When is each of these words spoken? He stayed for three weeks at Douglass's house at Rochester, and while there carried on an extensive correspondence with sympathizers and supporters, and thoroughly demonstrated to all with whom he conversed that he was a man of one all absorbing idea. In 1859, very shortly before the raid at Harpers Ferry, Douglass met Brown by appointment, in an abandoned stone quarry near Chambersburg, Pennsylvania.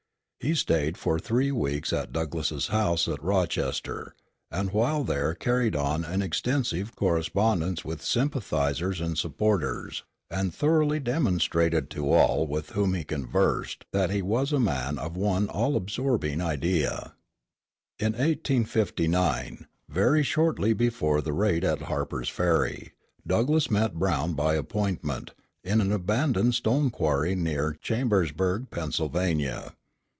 He 0.43 0.55
stayed 0.55 0.97
for 0.97 1.19
three 1.19 1.51
weeks 1.51 1.93
at 1.93 2.11
Douglass's 2.11 2.69
house 2.69 3.07
at 3.07 3.21
Rochester, 3.23 4.15
and 4.49 4.71
while 4.73 5.03
there 5.03 5.35
carried 5.35 5.75
on 5.75 6.03
an 6.03 6.23
extensive 6.23 6.95
correspondence 6.95 7.85
with 7.85 8.01
sympathizers 8.01 8.99
and 9.01 9.15
supporters, 9.15 10.03
and 10.31 10.51
thoroughly 10.51 10.99
demonstrated 10.99 11.91
to 11.91 12.11
all 12.11 12.47
with 12.47 12.71
whom 12.71 12.95
he 12.95 13.03
conversed 13.03 13.85
that 13.93 14.09
he 14.09 14.23
was 14.23 14.51
a 14.51 14.59
man 14.59 14.97
of 14.97 15.15
one 15.15 15.47
all 15.47 15.75
absorbing 15.75 16.41
idea. 16.41 17.13
In 17.99 18.13
1859, 18.13 19.67
very 19.89 20.23
shortly 20.23 20.73
before 20.73 21.21
the 21.21 21.33
raid 21.33 21.63
at 21.63 21.83
Harpers 21.83 22.29
Ferry, 22.29 22.93
Douglass 23.27 23.69
met 23.69 23.93
Brown 23.93 24.33
by 24.33 24.55
appointment, 24.55 25.35
in 25.63 25.81
an 25.81 25.91
abandoned 25.91 26.55
stone 26.55 26.89
quarry 26.89 27.35
near 27.35 27.77
Chambersburg, 27.79 28.71
Pennsylvania. 28.71 29.75